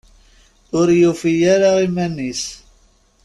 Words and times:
Ur 0.79 0.87
yufi 1.01 1.33
ara 1.53 1.69
iman-is. 1.85 2.43